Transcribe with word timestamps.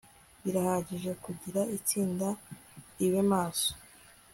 birahagije 0.43 1.11
kugirango 1.23 1.71
itsinda 1.79 2.27
ribe 2.97 3.21
maso 3.31 3.69